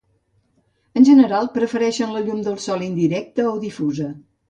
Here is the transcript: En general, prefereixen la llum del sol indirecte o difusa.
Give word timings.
En 1.01 1.05
general, 1.09 1.51
prefereixen 1.59 2.17
la 2.17 2.25
llum 2.25 2.43
del 2.51 2.59
sol 2.67 2.89
indirecte 2.91 3.51
o 3.55 3.57
difusa. 3.71 4.15